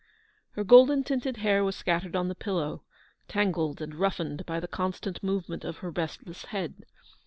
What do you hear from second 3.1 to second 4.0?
tangled and